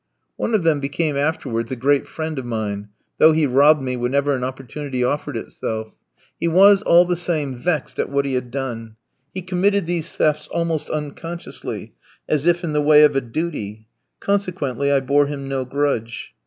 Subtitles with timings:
[0.35, 4.33] One of them became afterwards a great friend of mine, though he robbed me whenever
[4.33, 5.93] an opportunity offered itself.
[6.39, 8.95] He was, all the same, vexed at what he had done.
[9.31, 11.93] He committed these thefts almost unconsciously,
[12.27, 13.85] as if in the way of a duty.
[14.19, 16.33] Consequently I bore him no grudge.